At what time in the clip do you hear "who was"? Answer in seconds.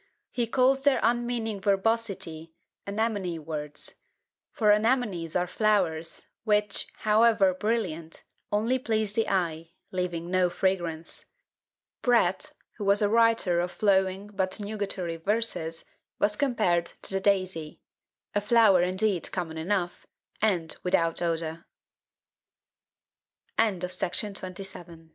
12.77-13.03